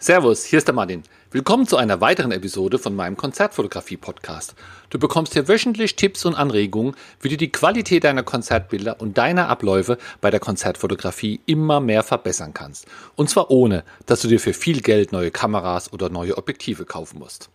[0.00, 1.02] Servus, hier ist der Martin.
[1.32, 4.54] Willkommen zu einer weiteren Episode von meinem Konzertfotografie-Podcast.
[4.90, 9.48] Du bekommst hier wöchentlich Tipps und Anregungen, wie du die Qualität deiner Konzertbilder und deiner
[9.48, 12.86] Abläufe bei der Konzertfotografie immer mehr verbessern kannst.
[13.16, 17.18] Und zwar ohne, dass du dir für viel Geld neue Kameras oder neue Objektive kaufen
[17.18, 17.50] musst.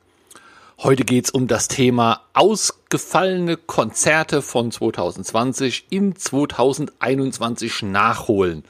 [0.80, 8.66] Heute geht's um das Thema ausgefallene Konzerte von 2020 in 2021 nachholen.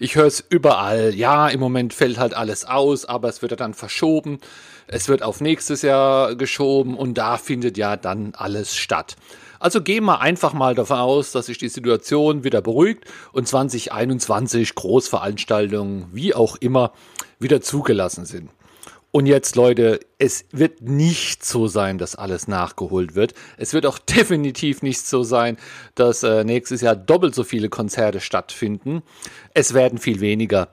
[0.00, 1.12] Ich höre es überall.
[1.14, 4.38] Ja, im Moment fällt halt alles aus, aber es wird ja dann verschoben.
[4.86, 9.16] Es wird auf nächstes Jahr geschoben und da findet ja dann alles statt.
[9.58, 14.76] Also gehen wir einfach mal davon aus, dass sich die Situation wieder beruhigt und 2021
[14.76, 16.92] Großveranstaltungen, wie auch immer,
[17.40, 18.50] wieder zugelassen sind.
[19.18, 23.34] Und jetzt, Leute, es wird nicht so sein, dass alles nachgeholt wird.
[23.56, 25.56] Es wird auch definitiv nicht so sein,
[25.96, 29.02] dass äh, nächstes Jahr doppelt so viele Konzerte stattfinden.
[29.54, 30.68] Es werden viel weniger.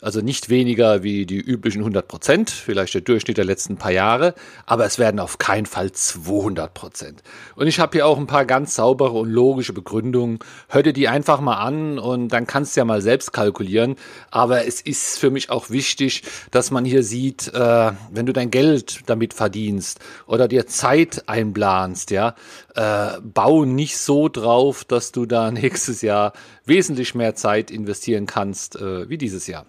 [0.00, 4.34] Also nicht weniger wie die üblichen 100 Prozent, vielleicht der Durchschnitt der letzten paar Jahre,
[4.66, 7.22] aber es werden auf keinen Fall 200 Prozent.
[7.54, 10.38] Und ich habe hier auch ein paar ganz saubere und logische Begründungen.
[10.68, 13.96] Hör dir die einfach mal an und dann kannst du ja mal selbst kalkulieren.
[14.30, 18.50] Aber es ist für mich auch wichtig, dass man hier sieht, äh, wenn du dein
[18.50, 22.34] Geld damit verdienst oder dir Zeit einplanst, ja,
[22.74, 26.32] äh, bau nicht so drauf, dass du da nächstes Jahr
[26.64, 29.66] wesentlich mehr Zeit investieren kannst äh, wie dieses Jahr.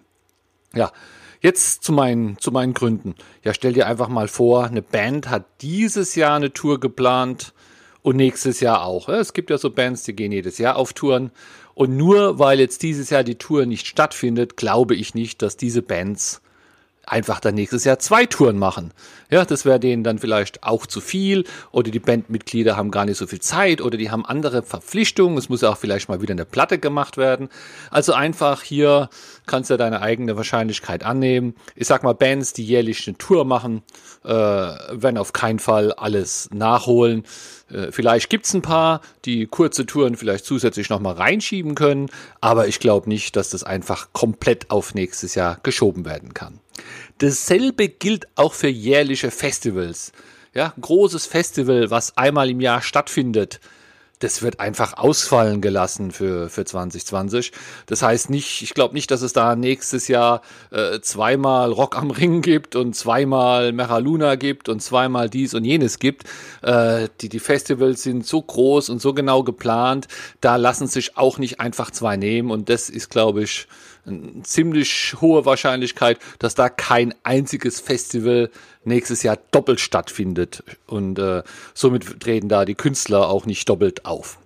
[0.73, 0.91] Ja,
[1.41, 3.15] jetzt zu meinen, zu meinen Gründen.
[3.43, 7.53] Ja, stell dir einfach mal vor, eine Band hat dieses Jahr eine Tour geplant
[8.01, 9.09] und nächstes Jahr auch.
[9.09, 11.31] Es gibt ja so Bands, die gehen jedes Jahr auf Touren.
[11.73, 15.81] Und nur weil jetzt dieses Jahr die Tour nicht stattfindet, glaube ich nicht, dass diese
[15.81, 16.41] Bands
[17.05, 18.93] einfach dann nächstes Jahr zwei Touren machen.
[19.29, 23.17] Ja, das wäre denen dann vielleicht auch zu viel oder die Bandmitglieder haben gar nicht
[23.17, 25.37] so viel Zeit oder die haben andere Verpflichtungen.
[25.37, 27.49] Es muss ja auch vielleicht mal wieder eine Platte gemacht werden.
[27.89, 29.09] Also einfach hier
[29.45, 31.55] kannst du deine eigene Wahrscheinlichkeit annehmen.
[31.75, 33.83] Ich sag mal, Bands, die jährlich eine Tour machen,
[34.23, 37.23] äh, werden auf keinen Fall alles nachholen.
[37.69, 42.09] Äh, vielleicht gibt's ein paar, die kurze Touren vielleicht zusätzlich nochmal reinschieben können,
[42.41, 46.59] aber ich glaube nicht, dass das einfach komplett auf nächstes Jahr geschoben werden kann.
[47.19, 50.11] Dasselbe gilt auch für jährliche Festivals.
[50.53, 53.59] Ja, großes Festival, was einmal im Jahr stattfindet
[54.21, 57.51] das wird einfach ausfallen gelassen für, für 2020.
[57.87, 62.11] Das heißt nicht, ich glaube nicht, dass es da nächstes Jahr äh, zweimal Rock am
[62.11, 66.25] Ring gibt und zweimal Luna gibt und zweimal dies und jenes gibt.
[66.61, 70.07] Äh, die, die Festivals sind so groß und so genau geplant,
[70.39, 73.67] da lassen sich auch nicht einfach zwei nehmen und das ist, glaube ich,
[74.05, 78.49] eine ziemlich hohe Wahrscheinlichkeit, dass da kein einziges Festival
[78.83, 80.63] nächstes Jahr doppelt stattfindet.
[80.87, 84.39] Und äh, somit treten da die Künstler auch nicht doppelt auf.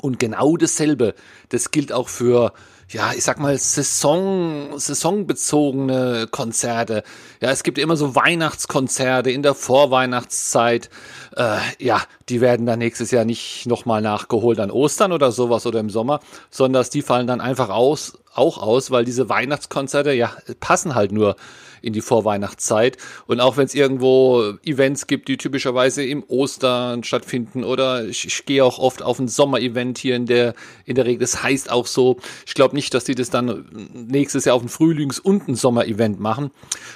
[0.00, 1.14] Und genau dasselbe,
[1.48, 2.52] das gilt auch für
[2.90, 7.02] ja, ich sag mal, Saison, saisonbezogene Konzerte.
[7.40, 10.88] Ja, es gibt immer so Weihnachtskonzerte in der Vorweihnachtszeit.
[11.36, 12.00] Äh, ja,
[12.30, 16.20] die werden dann nächstes Jahr nicht nochmal nachgeholt an Ostern oder sowas oder im Sommer,
[16.50, 21.36] sondern die fallen dann einfach aus, auch aus, weil diese Weihnachtskonzerte, ja, passen halt nur
[21.82, 22.96] in die Vorweihnachtszeit.
[23.26, 28.44] Und auch wenn es irgendwo Events gibt, die typischerweise im Ostern stattfinden oder ich, ich
[28.46, 30.54] gehe auch oft auf ein Sommerevent hier in der,
[30.84, 31.20] in der Regel.
[31.20, 34.68] Das heißt auch so, ich glaube nicht, dass die das dann nächstes Jahr auf ein
[34.68, 36.50] Frühlings- und ein Sommerevent machen.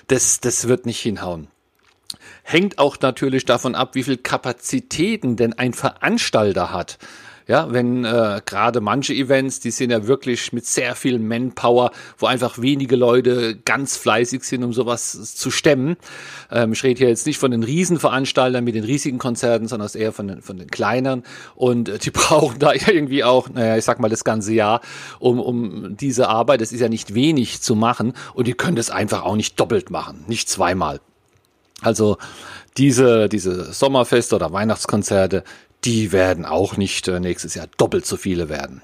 [0.08, 1.48] Das, das wird nicht hinhauen.
[2.42, 6.98] Hängt auch natürlich davon ab, wie viel Kapazitäten denn ein Veranstalter hat.
[7.48, 12.26] Ja, wenn äh, gerade manche Events, die sind ja wirklich mit sehr viel Manpower, wo
[12.26, 15.96] einfach wenige Leute ganz fleißig sind, um sowas zu stemmen.
[16.50, 20.12] Ähm, ich rede hier jetzt nicht von den Riesenveranstaltern mit den riesigen Konzerten, sondern eher
[20.12, 21.24] von den, von den kleineren.
[21.54, 24.80] Und äh, die brauchen da irgendwie auch, naja, ich sag mal das ganze Jahr,
[25.18, 28.12] um, um diese Arbeit, das ist ja nicht wenig zu machen.
[28.34, 31.00] Und die können das einfach auch nicht doppelt machen, nicht zweimal.
[31.80, 32.16] Also
[32.76, 35.44] diese, diese Sommerfeste oder Weihnachtskonzerte,
[35.84, 38.82] die werden auch nicht äh, nächstes Jahr doppelt so viele werden.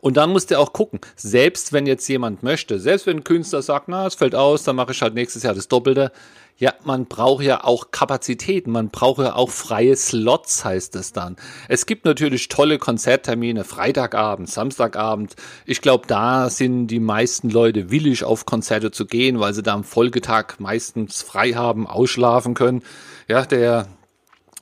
[0.00, 3.62] Und dann musst du auch gucken, selbst wenn jetzt jemand möchte, selbst wenn ein Künstler
[3.62, 6.12] sagt, na, es fällt aus, dann mache ich halt nächstes Jahr das Doppelte.
[6.58, 11.36] Ja, man braucht ja auch Kapazitäten, man braucht ja auch freie Slots, heißt es dann.
[11.68, 15.36] Es gibt natürlich tolle Konzerttermine, Freitagabend, Samstagabend.
[15.66, 19.74] Ich glaube, da sind die meisten Leute willig, auf Konzerte zu gehen, weil sie da
[19.74, 22.82] am Folgetag meistens frei haben, ausschlafen können.
[23.28, 23.88] Ja, der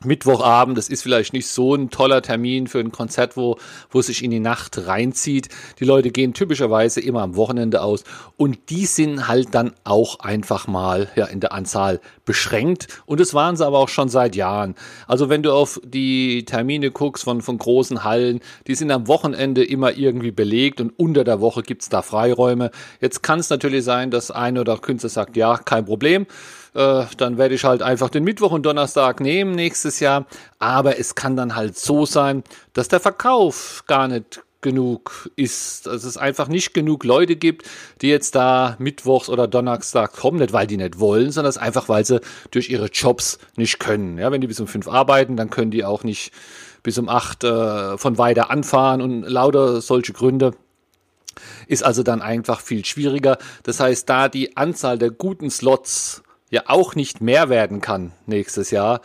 [0.04, 3.58] Mittwochabend, das ist vielleicht nicht so ein toller Termin für ein Konzert, wo,
[3.90, 5.48] wo sich in die Nacht reinzieht.
[5.80, 8.04] Die Leute gehen typischerweise immer am Wochenende aus
[8.36, 13.34] und die sind halt dann auch einfach mal ja, in der Anzahl beschränkt und das
[13.34, 14.74] waren sie aber auch schon seit Jahren.
[15.06, 19.64] Also wenn du auf die Termine guckst von, von großen Hallen, die sind am Wochenende
[19.64, 22.70] immer irgendwie belegt und unter der Woche gibt's da Freiräume.
[23.00, 26.26] Jetzt kann es natürlich sein, dass ein oder Künstler sagt, ja, kein Problem
[26.74, 30.26] äh, dann werde ich halt einfach den Mittwoch und Donnerstag nehmen nächstes Jahr.
[30.58, 32.42] Aber es kann dann halt so sein,
[32.72, 37.68] dass der Verkauf gar nicht genug ist, dass es einfach nicht genug Leute gibt,
[38.00, 42.04] die jetzt da mittwochs oder donnerstags kommen, nicht weil die nicht wollen, sondern einfach weil
[42.04, 44.16] sie durch ihre Jobs nicht können.
[44.16, 46.32] Ja, wenn die bis um fünf arbeiten, dann können die auch nicht
[46.82, 50.52] bis um acht äh, von weiter anfahren und lauter solche Gründe
[51.66, 53.38] ist also dann einfach viel schwieriger.
[53.64, 56.23] Das heißt, da die Anzahl der guten Slots
[56.54, 59.00] ja auch nicht mehr werden kann nächstes Jahr,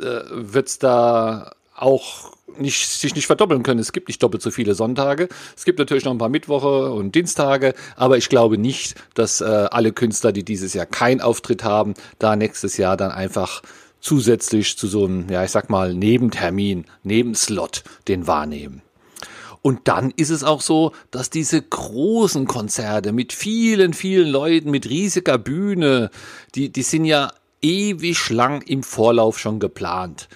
[0.00, 3.80] äh, wird es da auch nicht, sich nicht verdoppeln können.
[3.80, 5.28] Es gibt nicht doppelt so viele Sonntage.
[5.56, 9.44] Es gibt natürlich noch ein paar Mittwoche und Dienstage, aber ich glaube nicht, dass äh,
[9.44, 13.62] alle Künstler, die dieses Jahr keinen Auftritt haben, da nächstes Jahr dann einfach
[14.00, 18.82] zusätzlich zu so einem, ja, ich sag mal, Nebentermin, Nebenslot den wahrnehmen.
[19.62, 24.88] Und dann ist es auch so, dass diese großen Konzerte mit vielen, vielen Leuten, mit
[24.90, 26.10] riesiger Bühne,
[26.56, 27.32] die, die sind ja
[27.62, 30.28] ewig lang im Vorlauf schon geplant.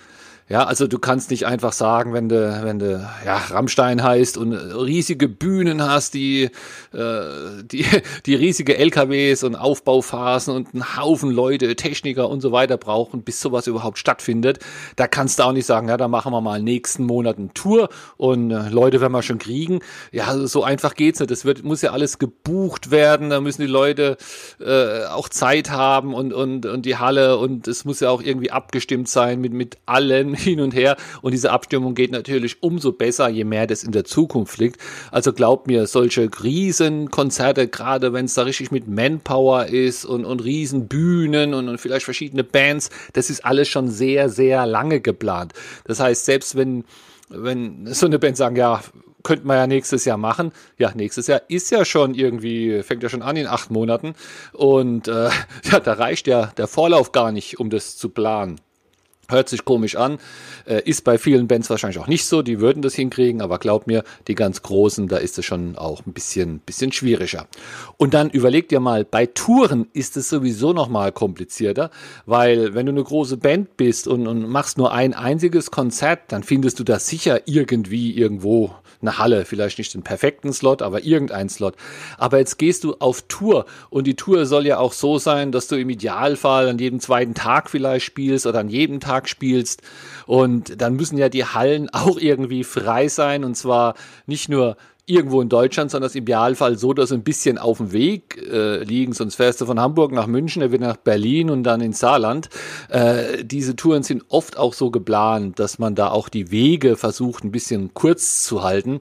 [0.49, 4.53] Ja, also du kannst nicht einfach sagen, wenn du, wenn du ja, Rammstein heißt und
[4.53, 6.51] riesige Bühnen hast, die,
[6.93, 7.85] äh, die,
[8.27, 13.41] die riesige LKWs und Aufbauphasen und einen Haufen Leute, Techniker und so weiter brauchen, bis
[13.41, 14.61] sowas überhaupt stattfindet.
[14.95, 17.89] Da kannst du auch nicht sagen, ja, da machen wir mal nächsten Monat eine Tour
[18.17, 19.81] und äh, Leute werden wir schon kriegen.
[20.13, 21.33] Ja, so einfach geht's nicht.
[21.33, 24.17] Das wird, muss ja alles gebucht werden, da müssen die Leute
[24.61, 28.53] äh, auch Zeit haben und, und, und die Halle und es muss ja auch irgendwie
[28.53, 30.97] abgestimmt sein mit, mit allen hin und her.
[31.23, 34.81] Und diese Abstimmung geht natürlich umso besser, je mehr das in der Zukunft liegt.
[35.11, 40.45] Also glaubt mir, solche Riesenkonzerte, gerade wenn es da richtig mit Manpower ist und, und
[40.45, 45.53] Riesenbühnen und, und vielleicht verschiedene Bands, das ist alles schon sehr, sehr lange geplant.
[45.85, 46.85] Das heißt, selbst wenn
[47.29, 48.81] wenn so eine Band sagen, ja,
[49.27, 50.53] könnte man ja nächstes Jahr machen.
[50.79, 54.15] Ja, nächstes Jahr ist ja schon irgendwie, fängt ja schon an in acht Monaten.
[54.53, 55.31] Und äh,
[55.65, 58.61] ja, da reicht ja der Vorlauf gar nicht, um das zu planen.
[59.29, 60.19] Hört sich komisch an,
[60.67, 63.87] äh, ist bei vielen Bands wahrscheinlich auch nicht so, die würden das hinkriegen, aber glaub
[63.87, 67.47] mir, die ganz großen, da ist es schon auch ein bisschen, bisschen schwieriger.
[67.97, 71.91] Und dann überleg dir mal, bei Touren ist es sowieso noch mal komplizierter,
[72.25, 76.43] weil wenn du eine große Band bist und, und machst nur ein einziges Konzert, dann
[76.43, 81.49] findest du das sicher irgendwie irgendwo eine Halle, vielleicht nicht den perfekten Slot, aber irgendein
[81.49, 81.75] Slot.
[82.19, 85.69] Aber jetzt gehst du auf Tour und die Tour soll ja auch so sein, dass
[85.69, 89.83] du im Idealfall an jedem zweiten Tag vielleicht spielst oder an jedem Tag spielst
[90.27, 93.95] und dann müssen ja die Hallen auch irgendwie frei sein und zwar
[94.27, 94.77] nicht nur
[95.07, 98.83] irgendwo in Deutschland, sondern das Idealfall so, dass sie ein bisschen auf dem Weg äh,
[98.83, 99.13] liegen.
[99.13, 102.49] Sonst fährst du von Hamburg nach München, dann wieder nach Berlin und dann ins Saarland.
[102.89, 107.45] Äh, diese Touren sind oft auch so geplant, dass man da auch die Wege versucht,
[107.45, 109.01] ein bisschen kurz zu halten.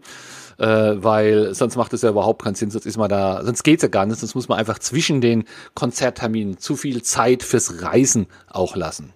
[0.57, 3.83] Äh, weil sonst macht es ja überhaupt keinen Sinn, sonst ist man da, sonst geht's
[3.83, 5.43] ja gar nicht, sonst muss man einfach zwischen den
[5.73, 9.11] Konzertterminen zu viel Zeit fürs Reisen auch lassen.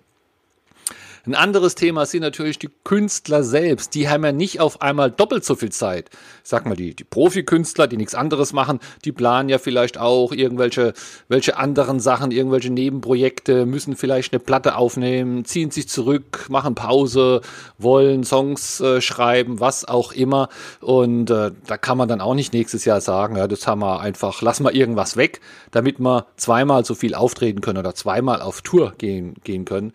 [1.30, 3.94] Ein anderes Thema sind natürlich die Künstler selbst.
[3.94, 6.10] Die haben ja nicht auf einmal doppelt so viel Zeit.
[6.42, 10.94] Sag mal, die, die Profikünstler, die nichts anderes machen, die planen ja vielleicht auch irgendwelche
[11.28, 17.42] welche anderen Sachen, irgendwelche Nebenprojekte, müssen vielleicht eine Platte aufnehmen, ziehen sich zurück, machen Pause,
[17.78, 20.50] wollen Songs äh, schreiben, was auch immer.
[20.82, 24.00] Und äh, da kann man dann auch nicht nächstes Jahr sagen, ja, das haben wir
[24.00, 28.64] einfach, lass mal irgendwas weg, damit wir zweimal so viel auftreten können oder zweimal auf
[28.64, 29.94] Tour gehen, gehen können.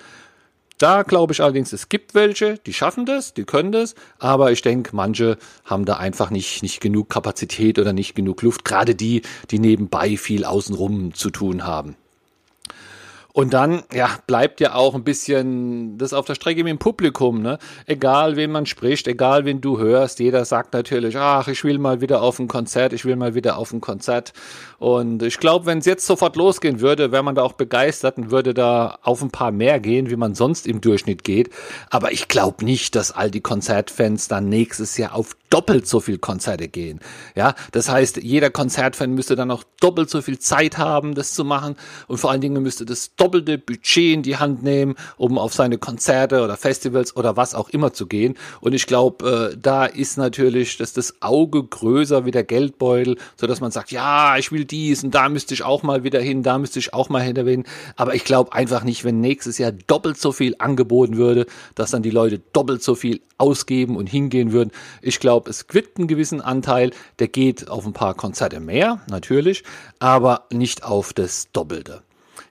[0.79, 4.61] Da glaube ich allerdings, es gibt welche, die schaffen das, die können das, aber ich
[4.61, 9.23] denke, manche haben da einfach nicht, nicht genug Kapazität oder nicht genug Luft, gerade die,
[9.51, 11.97] die nebenbei viel außenrum zu tun haben.
[13.37, 17.43] Und dann, ja, bleibt ja auch ein bisschen das auf der Strecke mit dem Publikum,
[17.43, 17.59] ne?
[17.85, 22.01] Egal, wen man spricht, egal, wen du hörst, jeder sagt natürlich, ach, ich will mal
[22.01, 24.35] wieder auf ein Konzert, ich will mal wieder auf ein Konzert.
[24.79, 28.31] Und ich glaube, wenn es jetzt sofort losgehen würde, wäre man da auch begeistert und
[28.31, 31.51] würde da auf ein paar mehr gehen, wie man sonst im Durchschnitt geht.
[31.91, 36.19] Aber ich glaube nicht, dass all die Konzertfans dann nächstes Jahr auf doppelt so viel
[36.19, 36.99] Konzerte gehen.
[37.37, 41.45] Ja, das heißt, jeder Konzertfan müsste dann auch doppelt so viel Zeit haben, das zu
[41.45, 41.77] machen.
[42.09, 45.79] Und vor allen Dingen müsste das doppelte Budget in die Hand nehmen, um auf seine
[45.79, 48.37] Konzerte oder Festivals oder was auch immer zu gehen.
[48.61, 53.47] Und ich glaube, äh, da ist natürlich dass das Auge größer wie der Geldbeutel, so
[53.47, 56.43] dass man sagt, ja, ich will dies und da müsste ich auch mal wieder hin,
[56.43, 57.67] da müsste ich auch mal hinterwinden.
[57.97, 62.03] Aber ich glaube einfach nicht, wenn nächstes Jahr doppelt so viel angeboten würde, dass dann
[62.03, 64.71] die Leute doppelt so viel ausgeben und hingehen würden.
[65.01, 66.91] Ich glaube, es gibt einen gewissen Anteil,
[67.21, 69.65] der geht auf ein paar Konzerte mehr, natürlich,
[69.99, 72.03] aber nicht auf das Doppelte.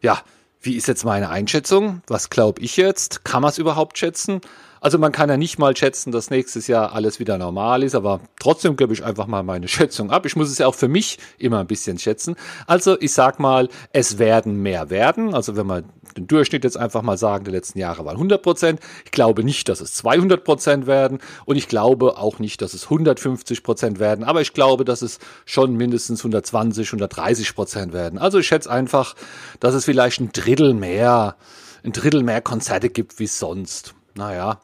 [0.01, 0.21] Ja,
[0.63, 2.01] wie ist jetzt meine Einschätzung?
[2.08, 3.25] Was glaube ich jetzt?
[3.25, 4.41] Kann man es überhaupt schätzen?
[4.79, 8.20] Also man kann ja nicht mal schätzen, dass nächstes Jahr alles wieder normal ist, aber
[8.39, 10.25] trotzdem gebe ich einfach mal meine Schätzung ab.
[10.25, 12.36] Ich muss es ja auch für mich immer ein bisschen schätzen.
[12.67, 15.34] Also ich sag mal, es werden mehr werden.
[15.34, 15.86] Also wenn man
[16.17, 18.79] den Durchschnitt jetzt einfach mal sagen, der letzten Jahre waren 100 Prozent.
[19.05, 22.86] Ich glaube nicht, dass es 200 Prozent werden und ich glaube auch nicht, dass es
[22.86, 28.20] 150 Prozent werden, aber ich glaube, dass es schon mindestens 120, 130 Prozent werden.
[28.20, 29.15] Also ich schätze einfach,
[29.60, 31.36] dass es vielleicht ein Drittel mehr,
[31.84, 33.93] ein Drittel mehr Konzerte gibt wie sonst.
[34.15, 34.60] Naja,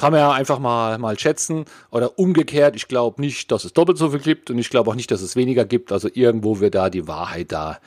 [0.00, 1.66] kann man ja einfach mal, mal schätzen.
[1.90, 4.94] Oder umgekehrt, ich glaube nicht, dass es doppelt so viel gibt und ich glaube auch
[4.94, 5.92] nicht, dass es weniger gibt.
[5.92, 7.78] Also irgendwo wird da die Wahrheit da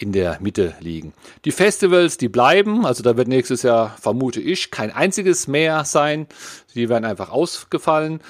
[0.00, 1.12] in der Mitte liegen.
[1.44, 6.26] Die Festivals, die bleiben, also da wird nächstes Jahr, vermute ich, kein einziges mehr sein.
[6.74, 8.20] Die werden einfach ausgefallen.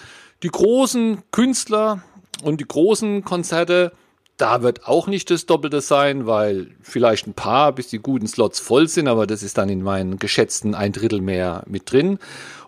[0.42, 2.02] Die großen Künstler
[2.42, 3.92] und die großen Konzerte,
[4.36, 8.58] da wird auch nicht das Doppelte sein, weil vielleicht ein paar, bis die guten Slots
[8.58, 12.18] voll sind, aber das ist dann in meinen geschätzten ein Drittel mehr mit drin.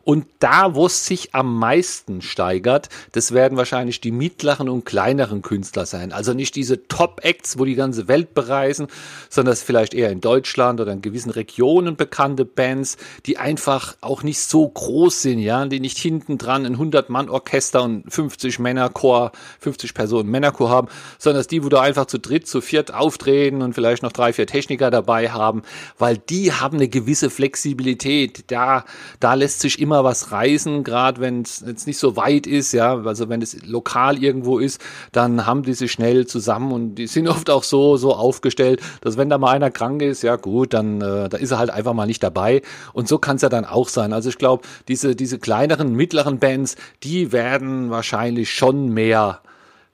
[0.04, 5.42] Und da, wo es sich am meisten steigert, das werden wahrscheinlich die mittleren und kleineren
[5.42, 6.12] Künstler sein.
[6.12, 8.88] Also nicht diese Top-Acts, wo die ganze Welt bereisen,
[9.28, 14.22] sondern es vielleicht eher in Deutschland oder in gewissen Regionen bekannte Bands, die einfach auch
[14.22, 19.94] nicht so groß sind, ja, die nicht hinten dran ein 100-Mann-Orchester und 50 Männerchor, 50
[19.94, 24.02] Personen Männerchor haben, sondern die, wo da einfach zu dritt, zu viert auftreten und vielleicht
[24.02, 25.62] noch drei, vier Techniker dabei haben,
[25.98, 28.44] weil die haben eine gewisse Flexibilität.
[28.48, 28.84] Da,
[29.20, 32.72] da lässt sich immer immer was reisen, gerade wenn es jetzt nicht so weit ist,
[32.72, 34.80] ja, also wenn es lokal irgendwo ist,
[35.12, 39.18] dann haben die sich schnell zusammen und die sind oft auch so, so aufgestellt, dass
[39.18, 41.92] wenn da mal einer krank ist, ja gut, dann äh, da ist er halt einfach
[41.92, 42.62] mal nicht dabei.
[42.94, 44.14] Und so kann es ja dann auch sein.
[44.14, 49.40] Also ich glaube, diese, diese kleineren, mittleren Bands, die werden wahrscheinlich schon mehr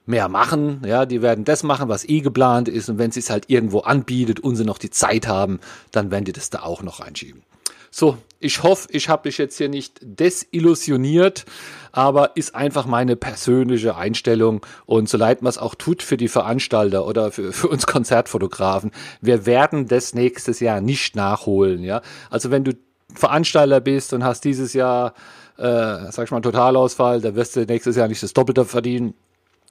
[0.06, 3.28] mehr machen, ja, die werden das machen, was eh geplant ist und wenn sie es
[3.28, 5.60] halt irgendwo anbietet und sie noch die Zeit haben,
[5.92, 7.42] dann werden die das da auch noch reinschieben.
[7.90, 11.44] So, ich hoffe, ich habe dich jetzt hier nicht desillusioniert,
[11.90, 16.28] aber ist einfach meine persönliche Einstellung und so leid man es auch tut für die
[16.28, 21.82] Veranstalter oder für, für uns Konzertfotografen, wir werden das nächstes Jahr nicht nachholen.
[21.82, 22.72] Ja, also wenn du
[23.14, 25.14] Veranstalter bist und hast dieses Jahr,
[25.56, 29.14] äh, sag ich mal, Totalausfall, da wirst du nächstes Jahr nicht das Doppelte verdienen.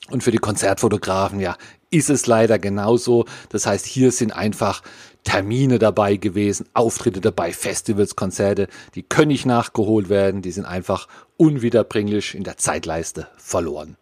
[0.10, 1.58] Und für die Konzertfotografen, ja,
[1.90, 3.26] ist es leider genauso.
[3.50, 4.82] Das heißt, hier sind einfach
[5.28, 11.10] Termine dabei gewesen, Auftritte dabei, Festivals, Konzerte, die können nicht nachgeholt werden, die sind einfach
[11.36, 13.98] unwiederbringlich in der Zeitleiste verloren.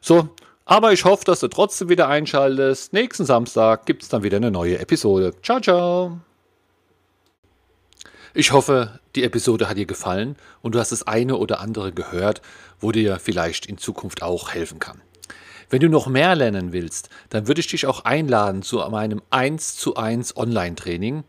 [0.00, 0.30] So,
[0.64, 2.94] aber ich hoffe, dass du trotzdem wieder einschaltest.
[2.94, 5.34] Nächsten Samstag gibt es dann wieder eine neue Episode.
[5.42, 6.20] Ciao, ciao.
[8.32, 12.40] Ich hoffe, die Episode hat dir gefallen und du hast das eine oder andere gehört,
[12.80, 15.02] wo dir vielleicht in Zukunft auch helfen kann.
[15.70, 19.76] Wenn du noch mehr lernen willst, dann würde ich dich auch einladen zu meinem 1
[19.76, 21.22] zu 1 Online-Training.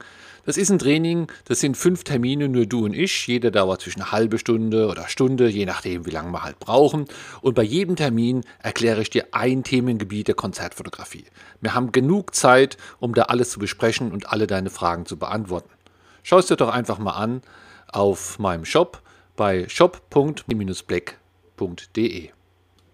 [0.48, 3.27] Das ist ein Training, das sind fünf Termine, nur du und ich.
[3.27, 7.05] Jeder dauert zwischen eine halbe Stunde oder Stunde, je nachdem, wie lange wir halt brauchen.
[7.41, 11.25] Und bei jedem Termin erkläre ich dir ein Themengebiet der Konzertfotografie.
[11.62, 15.69] Wir haben genug Zeit, um da alles zu besprechen und alle deine Fragen zu beantworten.
[16.24, 17.43] Schau es dir doch einfach mal an
[17.91, 19.03] auf meinem Shop
[19.36, 20.41] bei shop.black.de.